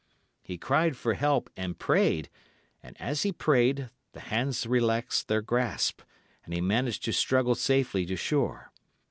He 0.41 0.57
cried 0.57 0.97
for 0.97 1.13
help 1.13 1.47
and 1.55 1.77
prayed, 1.77 2.27
and, 2.81 2.99
as 2.99 3.21
he 3.21 3.31
prayed, 3.31 3.91
the 4.13 4.19
hands 4.19 4.65
relaxed 4.65 5.27
their 5.27 5.43
grasp, 5.43 6.01
and 6.43 6.55
he 6.55 6.59
managed 6.59 7.03
to 7.03 7.13
struggle 7.13 7.53
safely 7.53 8.07
to 8.07 8.15
shore. 8.15 8.71